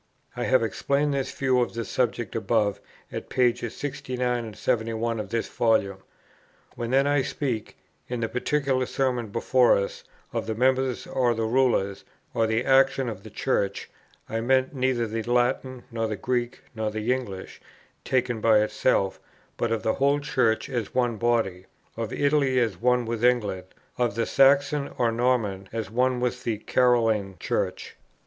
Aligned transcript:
I 0.35 0.45
have 0.45 0.63
explained 0.63 1.13
this 1.13 1.31
view 1.31 1.61
of 1.61 1.75
the 1.75 1.85
subject 1.85 2.35
above 2.35 2.79
at 3.11 3.29
pp. 3.29 3.69
69 3.71 4.55
71 4.55 5.19
of 5.19 5.29
this 5.29 5.47
Volume. 5.47 5.99
When 6.75 6.89
then 6.89 7.05
I 7.05 7.21
speak, 7.21 7.77
in 8.09 8.21
the 8.21 8.27
particular 8.27 8.87
Sermon 8.87 9.27
before 9.27 9.77
us, 9.77 10.03
of 10.33 10.47
the 10.47 10.55
members, 10.55 11.05
or 11.05 11.35
the 11.35 11.45
rulers, 11.45 12.03
or 12.33 12.47
the 12.47 12.65
action 12.65 13.09
of 13.09 13.21
"the 13.21 13.29
Church," 13.29 13.91
I 14.27 14.41
mean 14.41 14.71
neither 14.73 15.05
the 15.05 15.21
Latin, 15.21 15.83
nor 15.91 16.07
the 16.07 16.15
Greek, 16.15 16.63
nor 16.73 16.89
the 16.89 17.13
English, 17.13 17.61
taken 18.03 18.41
by 18.41 18.61
itself, 18.61 19.19
but 19.55 19.71
of 19.71 19.83
the 19.83 19.93
whole 19.93 20.19
Church 20.19 20.67
as 20.67 20.95
one 20.95 21.17
body: 21.17 21.67
of 21.95 22.11
Italy 22.11 22.59
as 22.59 22.75
one 22.81 23.05
with 23.05 23.23
England, 23.23 23.65
of 23.99 24.15
the 24.15 24.25
Saxon 24.25 24.91
or 24.97 25.11
Norman 25.11 25.69
as 25.71 25.91
one 25.91 26.19
with 26.19 26.43
the 26.43 26.57
Caroline 26.57 27.35
Church. 27.39 27.97